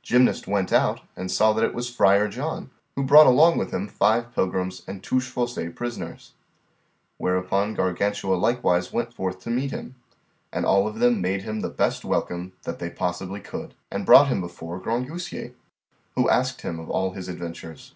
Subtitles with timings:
[0.00, 3.86] Gymnast went out and saw that it was Friar John, who brought along with him
[3.86, 6.32] five pilgrims and Touchfaucet prisoners;
[7.18, 9.96] whereupon Gargantua likewise went forth to meet him,
[10.50, 14.28] and all of them made him the best welcome that possibly they could, and brought
[14.28, 15.52] him before Grangousier,
[16.14, 17.92] who asked him of all his adventures.